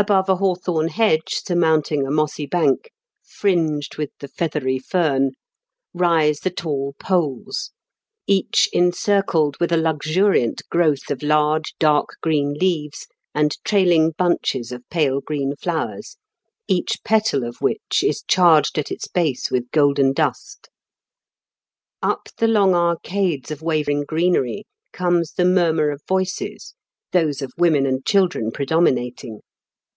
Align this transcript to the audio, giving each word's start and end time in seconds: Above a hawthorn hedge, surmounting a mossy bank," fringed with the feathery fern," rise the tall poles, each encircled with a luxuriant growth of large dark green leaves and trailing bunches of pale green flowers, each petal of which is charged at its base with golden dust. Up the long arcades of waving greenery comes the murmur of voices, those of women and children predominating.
Above 0.00 0.30
a 0.30 0.36
hawthorn 0.36 0.88
hedge, 0.88 1.42
surmounting 1.44 2.06
a 2.06 2.10
mossy 2.10 2.46
bank," 2.46 2.90
fringed 3.22 3.98
with 3.98 4.08
the 4.20 4.28
feathery 4.28 4.78
fern," 4.78 5.32
rise 5.92 6.38
the 6.40 6.48
tall 6.48 6.94
poles, 6.98 7.70
each 8.26 8.66
encircled 8.72 9.58
with 9.60 9.70
a 9.70 9.76
luxuriant 9.76 10.62
growth 10.70 11.10
of 11.10 11.22
large 11.22 11.74
dark 11.78 12.16
green 12.22 12.54
leaves 12.54 13.06
and 13.34 13.58
trailing 13.62 14.10
bunches 14.16 14.72
of 14.72 14.82
pale 14.88 15.20
green 15.20 15.54
flowers, 15.54 16.16
each 16.66 17.04
petal 17.04 17.44
of 17.44 17.56
which 17.60 18.02
is 18.02 18.22
charged 18.26 18.78
at 18.78 18.90
its 18.90 19.06
base 19.06 19.50
with 19.50 19.70
golden 19.70 20.14
dust. 20.14 20.70
Up 22.02 22.30
the 22.38 22.48
long 22.48 22.74
arcades 22.74 23.50
of 23.50 23.60
waving 23.60 24.04
greenery 24.04 24.64
comes 24.94 25.34
the 25.34 25.44
murmur 25.44 25.90
of 25.90 26.00
voices, 26.08 26.72
those 27.12 27.42
of 27.42 27.52
women 27.58 27.84
and 27.84 28.06
children 28.06 28.50
predominating. 28.50 29.40